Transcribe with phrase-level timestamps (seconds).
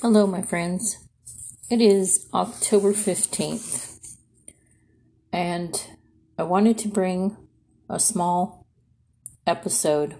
[0.00, 1.08] Hello, my friends.
[1.68, 4.16] It is October 15th,
[5.32, 5.88] and
[6.38, 7.36] I wanted to bring
[7.90, 8.64] a small
[9.44, 10.14] episode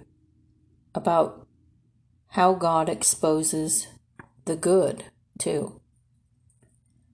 [0.96, 1.46] about
[2.30, 3.86] how God exposes
[4.46, 5.04] the good,
[5.38, 5.80] too.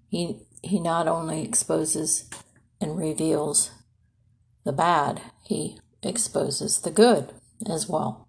[0.08, 2.30] He, he not only exposes
[2.80, 3.72] and reveals
[4.64, 7.30] the bad, he exposes the good
[7.70, 8.26] as well,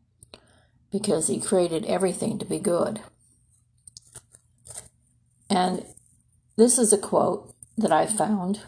[0.92, 3.00] because he created everything to be good.
[5.50, 5.86] And
[6.56, 8.62] this is a quote that I found.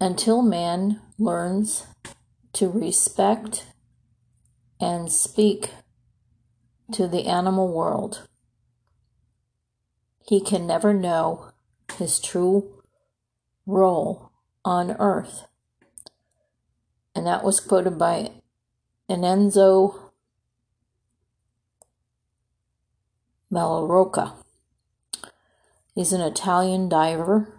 [0.00, 1.86] Until man learns
[2.54, 3.66] to respect
[4.80, 5.70] and speak
[6.92, 8.26] to the animal world,
[10.26, 11.52] he can never know
[11.98, 12.82] his true
[13.66, 14.32] role
[14.64, 15.46] on earth.
[17.14, 18.32] And that was quoted by
[19.08, 20.01] Enzo
[23.52, 24.32] Malarocca.
[25.94, 27.52] He's an Italian diver.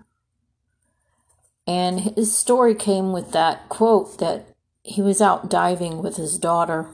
[1.68, 4.48] And his story came with that quote that
[4.84, 6.88] he was out diving with his daughter,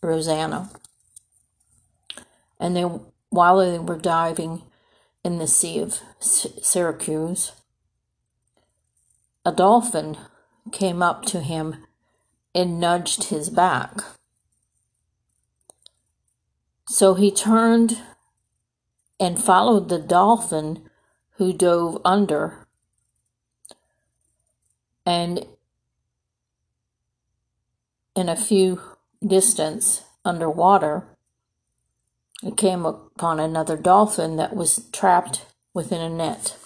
[0.00, 0.70] Rosanna.
[2.58, 2.84] And they,
[3.30, 4.62] while they were diving
[5.22, 7.52] in the Sea of Syracuse,
[9.44, 10.16] a dolphin
[10.72, 11.84] came up to him
[12.54, 13.98] and nudged his back.
[16.86, 17.98] So he turned
[19.20, 20.88] and followed the dolphin
[21.32, 22.66] who dove under.
[25.04, 25.46] And
[28.16, 28.80] in a few
[29.24, 31.04] distance underwater,
[32.42, 36.56] it came upon another dolphin that was trapped within a net.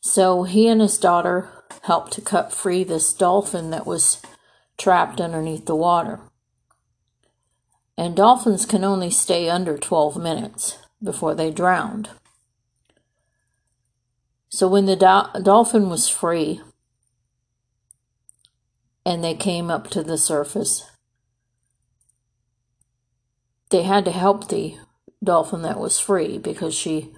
[0.00, 1.50] So he and his daughter
[1.82, 4.22] helped to cut free this dolphin that was
[4.78, 6.20] trapped underneath the water
[8.00, 12.08] and dolphins can only stay under 12 minutes before they drowned.
[14.48, 16.62] So when the do- dolphin was free
[19.04, 20.90] and they came up to the surface,
[23.68, 24.78] they had to help the
[25.22, 27.12] dolphin that was free because she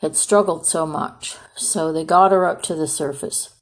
[0.00, 1.38] had struggled so much.
[1.56, 3.52] So they got her up to the surface.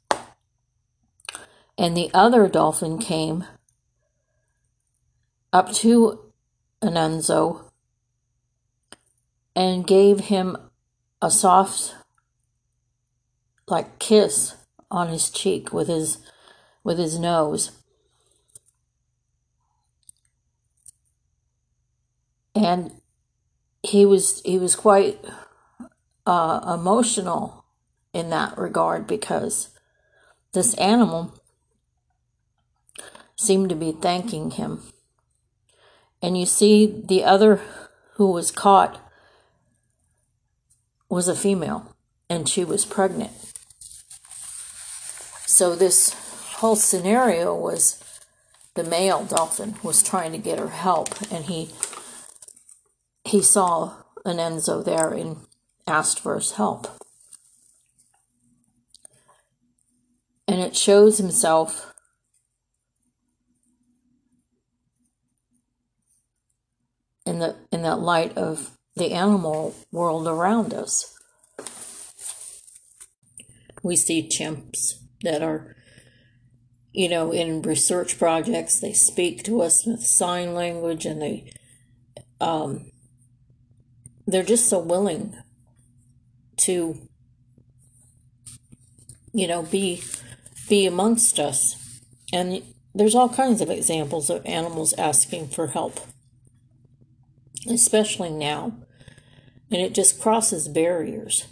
[1.79, 3.47] And the other dolphin came
[5.51, 6.32] up to
[6.83, 7.71] Anunzo
[9.55, 10.57] and gave him
[11.21, 11.95] a soft
[13.69, 14.57] like kiss
[14.91, 16.19] on his cheek with his
[16.85, 17.71] with his nose.
[22.55, 22.93] And
[23.83, 25.25] he was he was quite
[26.27, 27.65] uh, emotional
[28.13, 29.69] in that regard because
[30.53, 31.35] this animal
[33.37, 34.83] seemed to be thanking him
[36.23, 37.61] and you see the other
[38.15, 39.01] who was caught
[41.09, 41.95] was a female
[42.31, 43.33] and she was pregnant.
[45.45, 46.15] So this
[46.55, 48.03] whole scenario was
[48.75, 51.71] the male dolphin was trying to get her help and he
[53.25, 53.95] he saw
[54.25, 55.37] an Enzo there and
[55.87, 56.89] asked for his help.
[60.49, 61.93] And it shows himself
[67.25, 71.15] in the in that light of the animal world around us.
[73.83, 75.77] We see chimps that are
[76.93, 78.81] you know in research projects.
[78.81, 81.53] They speak to us with sign language and they
[82.41, 82.91] um
[84.27, 85.37] they're just so willing
[86.59, 87.09] to
[89.33, 90.03] you know be
[90.69, 91.77] be amongst us.
[92.33, 92.63] And
[92.95, 96.01] there's all kinds of examples of animals asking for help
[97.69, 98.75] especially now.
[99.71, 101.47] And it just crosses barriers.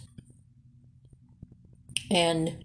[2.11, 2.65] And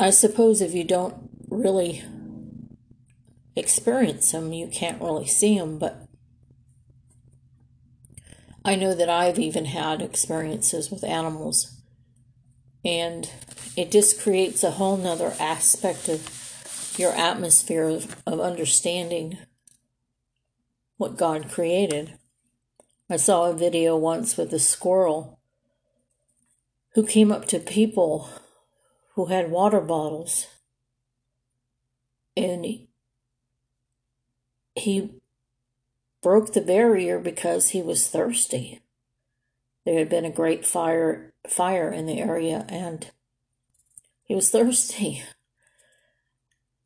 [0.00, 2.02] I suppose if you don't really
[3.54, 5.78] experience them, you can't really see them.
[5.78, 6.06] But
[8.64, 11.80] I know that I've even had experiences with animals.
[12.84, 13.30] And
[13.76, 19.38] it just creates a whole nother aspect of your atmosphere of, of understanding
[20.96, 22.18] what God created.
[23.08, 25.38] I saw a video once with a squirrel
[26.94, 28.28] who came up to people
[29.14, 30.46] who had water bottles
[32.36, 32.88] and he,
[36.22, 38.80] broke the barrier because he was thirsty.
[39.84, 43.10] There had been a great fire fire in the area and
[44.24, 45.22] he was thirsty.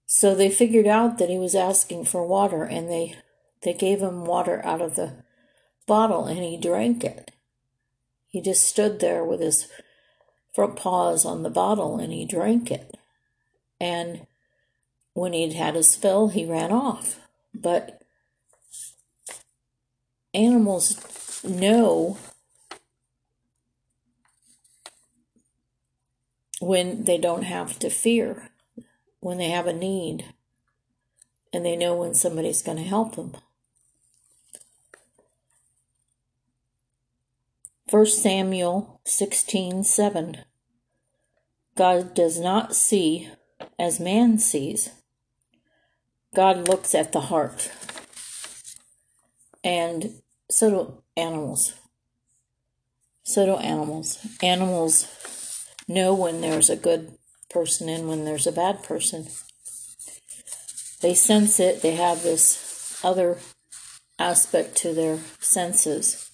[0.05, 3.17] So they figured out that he was asking for water and they
[3.63, 5.25] they gave him water out of the
[5.87, 7.33] bottle and he drank it.
[8.27, 9.69] He just stood there with his
[10.55, 12.97] front paws on the bottle and he drank it.
[13.81, 14.27] And
[15.15, 17.21] when he'd had his fill, he ran off.
[17.53, 18.03] But
[20.33, 22.19] animals know
[26.61, 28.51] when they don't have to fear,
[29.19, 30.27] when they have a need,
[31.53, 33.35] and they know when somebody's going to help them.
[37.91, 40.45] 1 Samuel 16:7
[41.75, 43.29] God does not see
[43.81, 44.91] as man sees.
[46.33, 47.69] God looks at the heart.
[49.65, 51.75] And so do animals.
[53.25, 54.25] So do animals.
[54.41, 55.09] Animals
[55.89, 59.27] know when there's a good person and when there's a bad person.
[61.01, 63.39] They sense it, they have this other
[64.17, 66.30] aspect to their senses.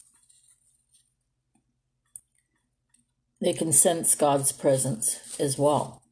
[3.41, 6.03] They can sense God's presence as well.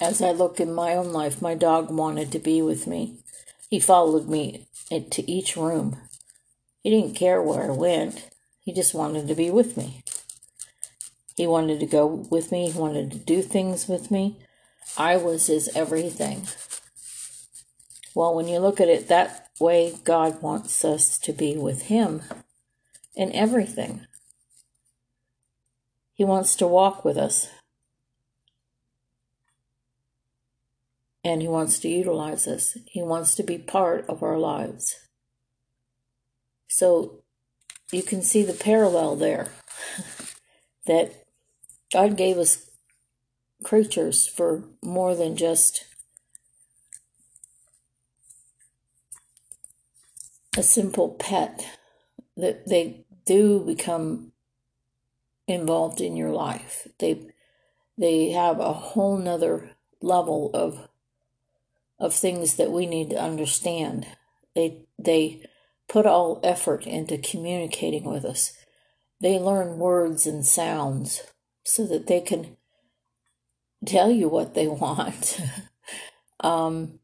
[0.00, 3.18] As I look in my own life, my dog wanted to be with me.
[3.68, 5.98] He followed me into each room.
[6.82, 8.30] He didn't care where I went.
[8.60, 10.02] He just wanted to be with me.
[11.36, 12.70] He wanted to go with me.
[12.70, 14.38] He wanted to do things with me.
[14.96, 16.46] I was his everything.
[18.14, 22.22] Well, when you look at it that way, God wants us to be with Him
[23.14, 24.06] in everything.
[26.14, 27.48] He wants to walk with us.
[31.24, 32.76] And He wants to utilize us.
[32.86, 34.96] He wants to be part of our lives.
[36.68, 37.22] So
[37.90, 39.48] you can see the parallel there
[40.86, 41.24] that
[41.92, 42.70] God gave us
[43.64, 45.84] creatures for more than just
[50.58, 51.66] a simple pet,
[52.36, 54.32] that they do become
[55.46, 56.86] involved in your life.
[56.98, 57.28] They
[57.96, 59.70] they have a whole nother
[60.00, 60.88] level of
[61.98, 64.06] of things that we need to understand.
[64.54, 65.42] They they
[65.88, 68.52] put all effort into communicating with us.
[69.20, 71.22] They learn words and sounds
[71.64, 72.56] so that they can
[73.86, 75.40] tell you what they want.
[76.40, 76.98] um,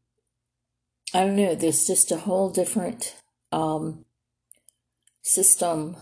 [1.13, 3.15] I don't know, there's just a whole different
[3.55, 4.03] um,
[5.21, 5.95] system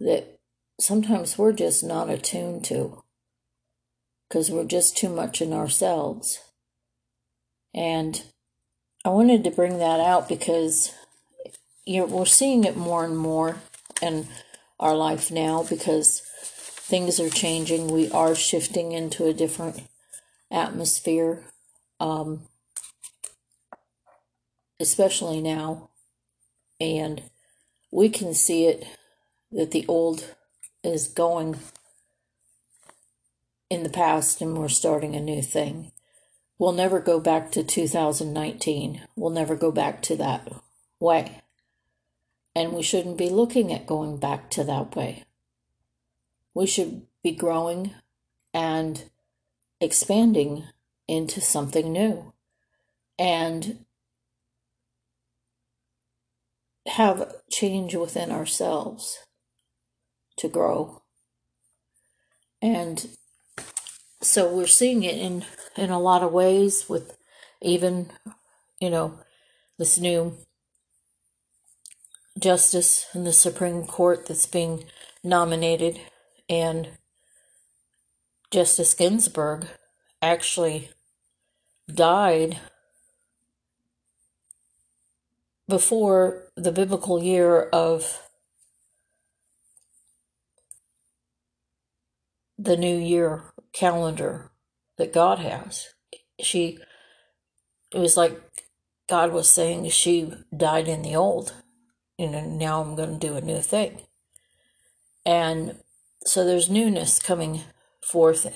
[0.00, 0.40] that
[0.80, 3.04] sometimes we're just not attuned to
[4.28, 6.40] because we're just too much in ourselves.
[7.72, 8.22] And
[9.04, 10.92] I wanted to bring that out because
[11.86, 13.56] you know, we're seeing it more and more
[14.02, 14.26] in
[14.80, 17.88] our life now because things are changing.
[17.88, 19.82] We are shifting into a different
[20.50, 21.44] atmosphere,
[22.00, 22.48] um,
[24.80, 25.89] especially now.
[26.80, 27.22] And
[27.90, 28.86] we can see it
[29.52, 30.34] that the old
[30.82, 31.58] is going
[33.68, 35.92] in the past and we're starting a new thing.
[36.58, 39.02] We'll never go back to 2019.
[39.16, 40.52] We'll never go back to that
[40.98, 41.42] way.
[42.54, 45.24] And we shouldn't be looking at going back to that way.
[46.52, 47.94] We should be growing
[48.52, 49.04] and
[49.80, 50.64] expanding
[51.06, 52.32] into something new
[53.18, 53.84] and
[56.90, 59.18] have change within ourselves
[60.36, 61.02] to grow.
[62.60, 63.08] And
[64.20, 65.44] so we're seeing it in
[65.76, 67.16] in a lot of ways with
[67.62, 68.10] even
[68.80, 69.20] you know
[69.78, 70.36] this new
[72.38, 74.84] justice in the Supreme Court that's being
[75.22, 76.00] nominated,
[76.48, 76.88] and
[78.50, 79.66] Justice Ginsburg
[80.20, 80.90] actually
[81.92, 82.58] died
[85.70, 88.28] before the biblical year of
[92.58, 94.50] the new year calendar
[94.98, 95.88] that God has.
[96.38, 96.78] She,
[97.94, 98.38] it was like
[99.08, 101.54] God was saying she died in the old
[102.20, 104.02] you know, now I'm going to do a new thing.
[105.24, 105.76] And
[106.26, 107.62] so there's newness coming
[108.02, 108.46] forth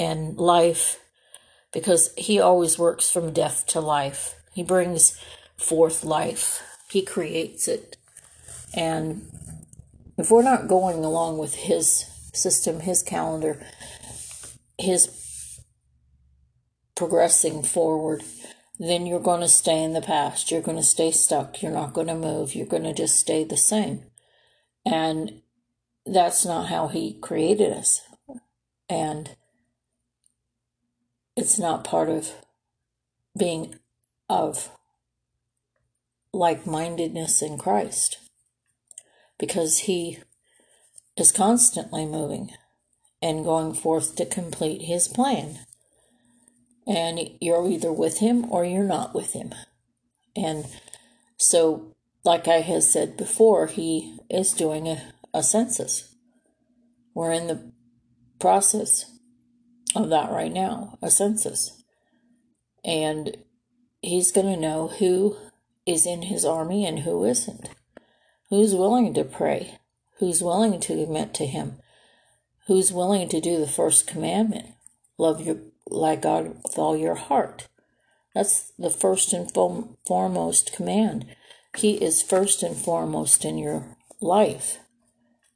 [0.00, 0.98] and life
[1.72, 4.34] because he always works from death to life.
[4.52, 5.16] He brings
[5.58, 7.96] forth life, he creates it.
[8.74, 9.30] And
[10.16, 13.60] if we're not going along with his system, his calendar,
[14.78, 15.60] his
[16.94, 18.22] progressing forward,
[18.78, 20.50] then you're going to stay in the past.
[20.50, 21.62] You're going to stay stuck.
[21.62, 22.54] You're not going to move.
[22.54, 24.04] You're going to just stay the same.
[24.84, 25.42] And
[26.06, 28.00] that's not how He created us.
[28.88, 29.36] And
[31.36, 32.32] it's not part of
[33.36, 33.76] being
[34.28, 34.70] of
[36.32, 38.18] like mindedness in Christ
[39.38, 40.18] because He
[41.16, 42.50] is constantly moving
[43.20, 45.60] and going forth to complete His plan.
[46.86, 49.54] And you're either with Him or you're not with Him.
[50.36, 50.66] And
[51.36, 51.94] so,
[52.24, 56.14] like I have said before, He is doing a, a census.
[57.14, 57.72] We're in the
[58.38, 59.06] process
[59.96, 61.82] of that right now, a census.
[62.84, 63.36] And
[64.00, 65.36] He's going to know who
[65.88, 67.70] is in His army and who isn't.
[68.50, 69.78] Who's willing to pray?
[70.18, 71.78] Who's willing to commit to Him?
[72.66, 74.66] Who's willing to do the first commandment?
[75.16, 75.56] Love your
[75.90, 77.68] like God with all your heart.
[78.34, 81.26] That's the first and foremost command.
[81.76, 84.78] He is first and foremost in your life.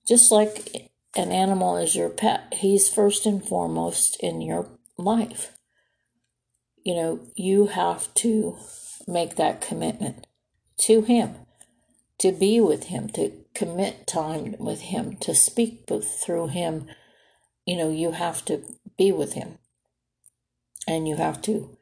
[0.09, 5.53] Just like an animal is your pet, he's first and foremost in your life.
[6.83, 8.57] You know, you have to
[9.07, 10.27] make that commitment
[10.79, 11.35] to him
[12.23, 16.87] to be with Him, to commit time with Him, to speak through Him.
[17.67, 18.63] You know, you have to
[18.97, 19.59] be with Him.
[20.87, 21.77] And you have to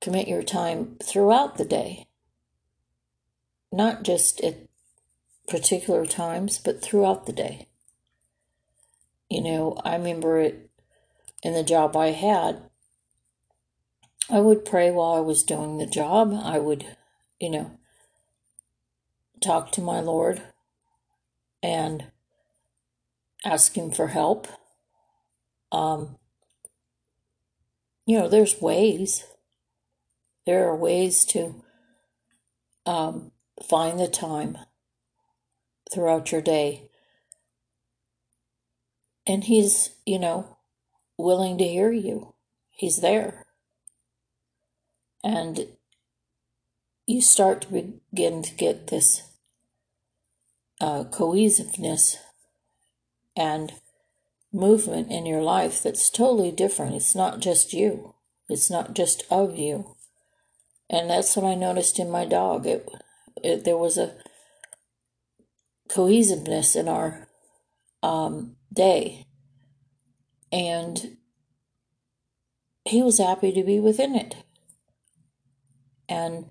[0.00, 2.08] commit your time throughout the day,
[3.70, 4.56] not just at
[5.46, 7.68] particular times, but throughout the day.
[9.28, 10.68] You know, I remember it
[11.44, 12.69] in the job I had.
[14.32, 16.32] I would pray while I was doing the job.
[16.32, 16.86] I would,
[17.40, 17.72] you know,
[19.42, 20.40] talk to my Lord
[21.62, 22.06] and
[23.44, 24.46] ask Him for help.
[25.72, 26.16] Um,
[28.06, 29.24] you know, there's ways.
[30.46, 31.64] There are ways to
[32.86, 33.32] um,
[33.68, 34.58] find the time
[35.92, 36.88] throughout your day.
[39.26, 40.58] And He's, you know,
[41.18, 42.34] willing to hear you.
[42.70, 43.46] He's there.
[45.22, 45.68] And
[47.06, 49.22] you start to begin to get this
[50.80, 52.16] uh, cohesiveness
[53.36, 53.72] and
[54.52, 56.94] movement in your life that's totally different.
[56.94, 58.14] It's not just you,
[58.48, 59.96] it's not just of you.
[60.88, 62.66] And that's what I noticed in my dog.
[62.66, 62.88] It,
[63.42, 64.16] it there was a
[65.88, 67.28] cohesiveness in our
[68.02, 69.26] um, day,
[70.50, 71.16] and
[72.84, 74.34] he was happy to be within it.
[76.10, 76.50] And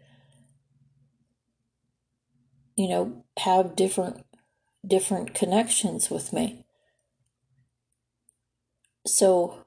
[2.79, 4.25] you know, have different
[4.87, 6.63] different connections with me.
[9.05, 9.65] So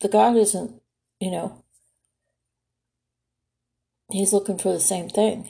[0.00, 0.82] the God isn't,
[1.20, 1.64] you know,
[4.10, 5.48] he's looking for the same thing.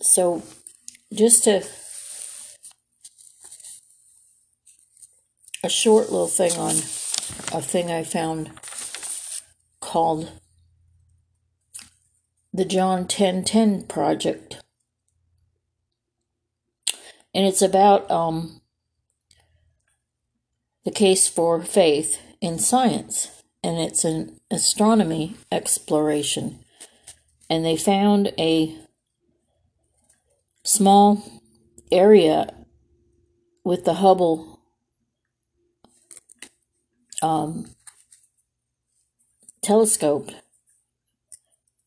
[0.00, 0.42] So
[1.12, 1.64] just a
[5.62, 6.74] a short little thing on
[7.56, 8.50] a thing I found
[9.92, 10.32] called
[12.50, 14.56] the John 1010 project.
[17.34, 18.62] And it's about um,
[20.86, 26.60] the case for faith in science, and it's an astronomy exploration.
[27.50, 28.74] And they found a
[30.64, 31.22] small
[31.90, 32.48] area
[33.62, 34.62] with the Hubble
[37.20, 37.66] um,
[39.62, 40.30] telescope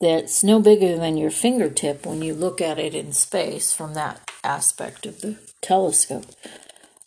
[0.02, 4.30] that's no bigger than your fingertip when you look at it in space from that
[4.44, 6.26] aspect of the telescope.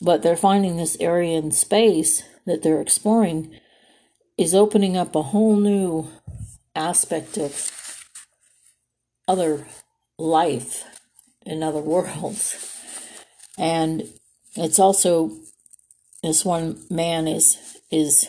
[0.00, 3.54] But they're finding this area in space that they're exploring
[4.36, 6.08] is opening up a whole new
[6.74, 7.70] aspect of
[9.26, 9.66] other
[10.18, 10.84] life
[11.44, 12.74] in other worlds.
[13.58, 14.08] And
[14.54, 15.32] it's also
[16.22, 17.58] this one man is
[17.90, 18.28] is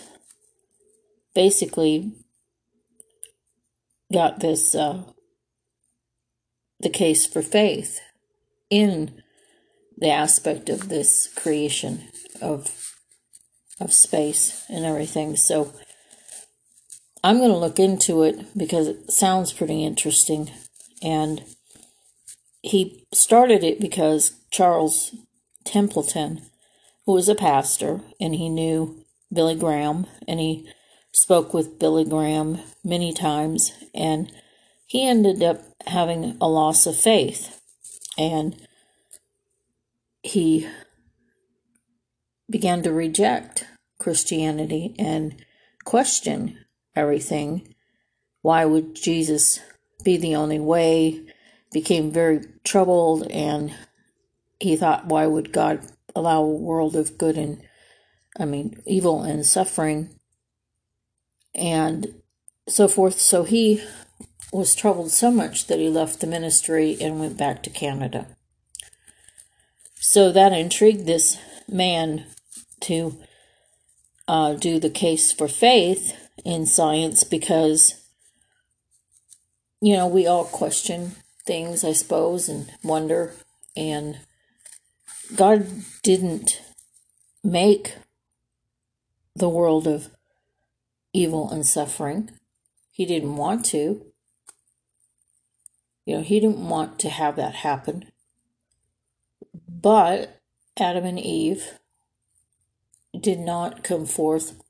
[1.33, 2.11] basically
[4.11, 5.03] got this uh,
[6.79, 7.99] the case for faith
[8.69, 9.21] in
[9.97, 12.07] the aspect of this creation
[12.41, 12.93] of
[13.79, 15.35] of space and everything.
[15.35, 15.73] So
[17.23, 20.51] I'm going to look into it because it sounds pretty interesting.
[21.01, 21.43] And
[22.61, 25.15] he started it because Charles
[25.65, 26.41] Templeton,
[27.05, 30.69] who was a pastor, and he knew Billy Graham, and he
[31.19, 34.31] spoke with Billy Graham many times, and
[34.87, 37.61] he ended up having a loss of faith.
[38.17, 38.55] And
[40.23, 40.67] he
[42.49, 43.65] began to reject
[43.99, 45.35] Christianity and
[45.83, 46.57] question
[46.95, 47.75] everything.
[48.41, 49.59] Why would Jesus
[50.03, 51.25] be the only way?
[51.71, 53.73] Became very troubled, and
[54.59, 55.85] he thought, why would God
[56.15, 57.61] allow a world of good and,
[58.39, 60.18] I mean, evil and suffering?
[61.59, 62.15] And
[62.67, 63.19] so forth.
[63.19, 63.83] So he
[64.51, 68.27] was troubled so much that he left the ministry and went back to Canada.
[69.95, 71.37] So that intrigued this
[71.67, 72.25] man
[72.81, 73.17] to
[74.27, 78.01] uh, do the case for faith in science because,
[79.81, 81.11] you know, we all question
[81.45, 83.33] things, I suppose, and wonder.
[83.75, 84.19] And
[85.35, 85.67] God
[86.01, 86.61] didn't
[87.43, 87.95] make
[89.35, 90.09] the world of
[91.13, 92.31] evil and suffering.
[92.91, 94.05] He didn't want to.
[96.05, 98.11] You know, he didn't want to have that happen.
[99.67, 100.39] But
[100.77, 101.79] Adam and Eve
[103.19, 104.61] did not come forth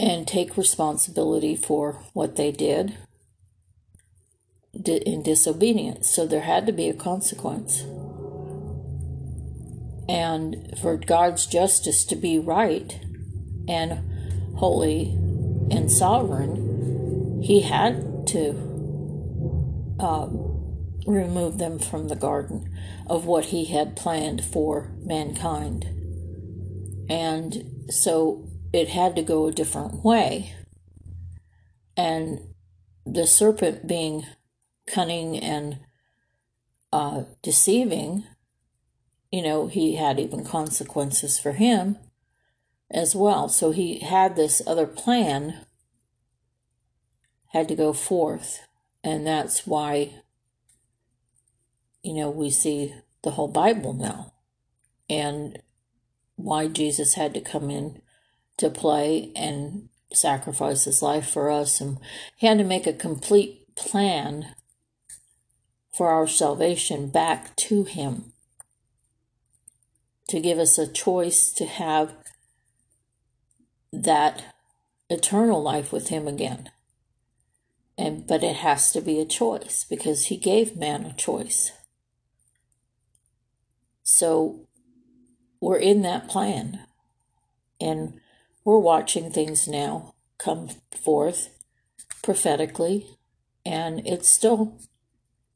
[0.00, 2.96] and take responsibility for what they did
[4.72, 6.08] in disobedience.
[6.08, 7.82] So there had to be a consequence.
[10.08, 13.00] And for God's justice to be right
[13.68, 15.10] and holy
[15.70, 20.28] and sovereign, He had to uh,
[21.06, 22.74] remove them from the garden
[23.06, 25.84] of what He had planned for mankind.
[27.08, 30.54] And so it had to go a different way.
[31.96, 32.54] And
[33.06, 34.26] the serpent being
[34.86, 35.78] cunning and
[36.92, 38.24] uh, deceiving,
[39.30, 41.98] you know, he had even consequences for him
[42.90, 43.48] as well.
[43.48, 45.66] So he had this other plan,
[47.48, 48.60] had to go forth.
[49.04, 50.14] And that's why,
[52.02, 54.32] you know, we see the whole Bible now
[55.08, 55.58] and
[56.36, 58.00] why Jesus had to come in
[58.58, 61.80] to play and sacrifice his life for us.
[61.80, 61.98] And
[62.36, 64.54] he had to make a complete plan
[65.92, 68.32] for our salvation back to him
[70.28, 72.14] to give us a choice to have
[73.92, 74.54] that
[75.10, 76.70] eternal life with him again.
[77.96, 81.72] And but it has to be a choice because he gave man a choice.
[84.02, 84.68] So
[85.60, 86.80] we're in that plan.
[87.80, 88.20] And
[88.64, 91.48] we're watching things now come forth
[92.22, 93.06] prophetically,
[93.64, 94.78] and it's still,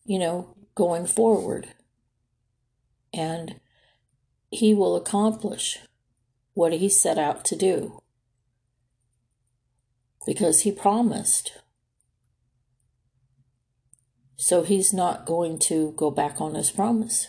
[0.04, 1.68] you know, going forward.
[3.12, 3.60] And
[4.50, 5.78] he will accomplish
[6.54, 8.01] what he set out to do
[10.26, 11.52] because he promised.
[14.36, 17.28] So he's not going to go back on his promise.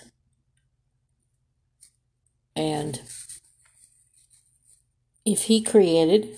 [2.56, 3.01] And
[5.25, 6.38] if He created,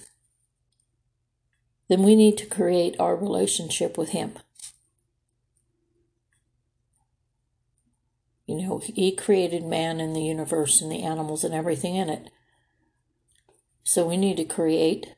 [1.89, 4.33] then we need to create our relationship with Him.
[8.45, 12.29] You know, He created man and the universe and the animals and everything in it.
[13.83, 15.14] So we need to create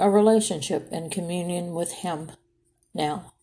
[0.00, 2.32] a relationship and communion with Him
[2.94, 3.34] now.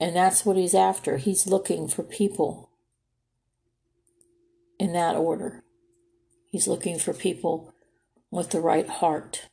[0.00, 1.18] And that's what He's after.
[1.18, 2.68] He's looking for people
[4.78, 5.64] in that order.
[6.50, 7.74] He's looking for people
[8.30, 9.48] with the right heart.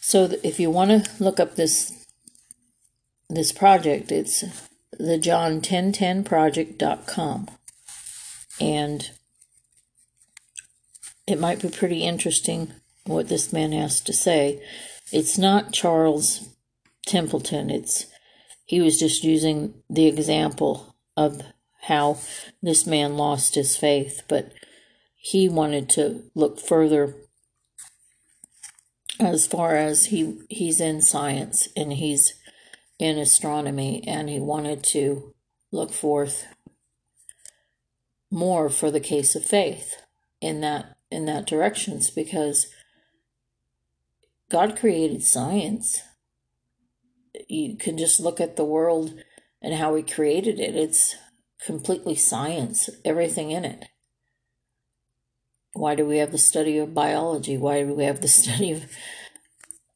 [0.00, 1.98] So if you want to look up this
[3.30, 4.44] this project, it's
[4.92, 7.48] the john1010project.com.
[8.60, 9.10] And
[11.32, 12.74] it might be pretty interesting
[13.06, 14.62] what this man has to say.
[15.10, 16.50] It's not Charles
[17.06, 17.70] Templeton.
[17.70, 18.06] It's
[18.66, 21.40] he was just using the example of
[21.82, 22.18] how
[22.62, 24.52] this man lost his faith, but
[25.16, 27.14] he wanted to look further
[29.18, 32.34] as far as he he's in science and he's
[32.98, 35.34] in astronomy and he wanted to
[35.70, 36.46] look forth
[38.30, 39.96] more for the case of faith
[40.40, 42.66] in that in that directions because
[44.50, 46.02] God created science.
[47.48, 49.14] You can just look at the world
[49.60, 50.74] and how he created it.
[50.74, 51.14] It's
[51.64, 53.86] completely science, everything in it.
[55.74, 57.56] Why do we have the study of biology?
[57.56, 58.84] Why do we have the study of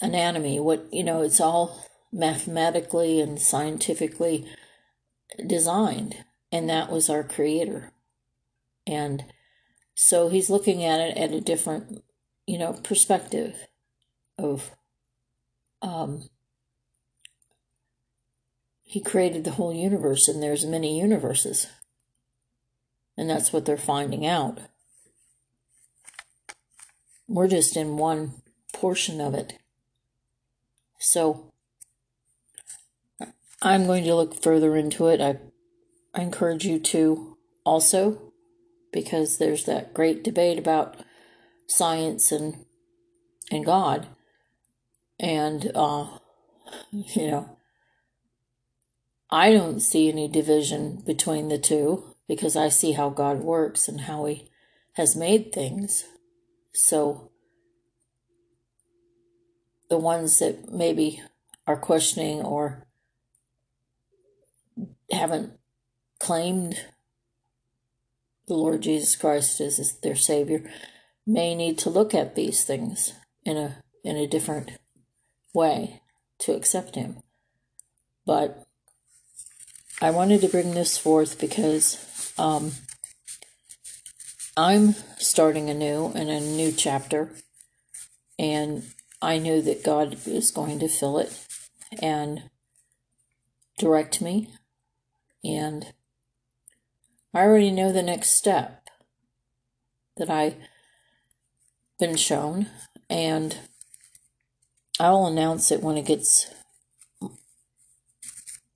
[0.01, 0.61] anatomy?
[0.61, 4.49] What, you know, it's all mathematically and scientifically
[5.47, 7.93] designed, and that was our creator.
[8.87, 9.25] And
[9.97, 12.05] so he's looking at it at a different,
[12.47, 13.67] you know, perspective
[14.39, 14.71] of
[15.81, 16.29] um,
[18.83, 21.69] he created the whole universe and there's many universes.
[23.17, 24.59] And that's what they're finding out.
[27.27, 28.43] We're just in one
[28.75, 29.55] portion of it.
[30.99, 31.55] So
[33.63, 35.23] I'm going to look further into it.
[35.23, 35.39] I,
[36.15, 38.26] I encourage you to also
[38.93, 40.97] because there's that great debate about
[41.67, 42.65] science and
[43.51, 44.09] and God.
[45.19, 46.19] And uh
[46.91, 47.57] you know
[49.31, 54.03] I don't see any division between the two because I see how God works and
[54.03, 54.51] how he
[54.95, 56.05] has made things.
[56.73, 57.31] So
[59.89, 61.23] the ones that maybe
[61.67, 62.87] are questioning or
[65.11, 65.53] haven't
[66.19, 66.81] claimed
[68.47, 70.71] the Lord Jesus Christ as their Savior
[71.27, 73.13] may need to look at these things
[73.45, 74.73] in a in a different
[75.53, 76.01] way
[76.39, 77.17] to accept Him.
[78.25, 78.67] But
[80.01, 82.73] I wanted to bring this forth because um,
[84.57, 87.33] I'm starting anew in a new chapter,
[88.39, 88.85] and
[89.21, 91.47] I know that God is going to fill it
[92.01, 92.45] and
[93.79, 94.51] direct me,
[95.43, 95.93] and
[97.37, 98.89] I already know the next step
[100.17, 100.57] that I've
[102.01, 102.69] been shown,
[103.11, 103.59] and
[104.99, 106.47] I'll announce it when it gets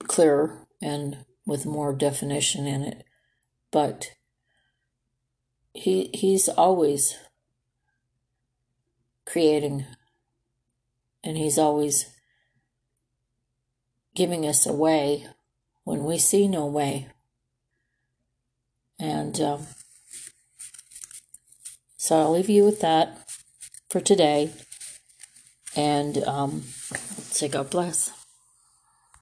[0.03, 3.03] clearer and with more definition in it.
[3.71, 4.11] But
[5.73, 7.17] he he's always
[9.25, 9.87] creating
[11.23, 12.11] and he's always
[14.13, 15.25] giving us a way
[15.83, 17.07] when we see no way
[19.01, 19.65] and um,
[21.97, 23.17] so I'll leave you with that
[23.89, 24.51] for today.
[25.75, 28.20] And um, say God bless.